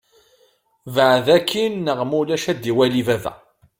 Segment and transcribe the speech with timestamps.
[0.93, 3.33] Beɛd akin neɣ ma ulac ad d-iwali baba.